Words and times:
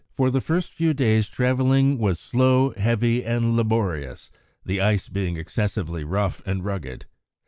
]For 0.17 0.31
the 0.31 0.41
first 0.41 0.73
few 0.73 0.95
days 0.95 1.29
travelling 1.29 1.99
was 1.99 2.19
slow, 2.19 2.71
heavy, 2.71 3.23
and 3.23 3.55
laborious, 3.55 4.31
the 4.65 4.81
ice 4.81 5.07
being 5.07 5.37
excessively 5.37 6.03
rough 6.03 6.41
and 6.43 6.65
rugged. 6.65 7.05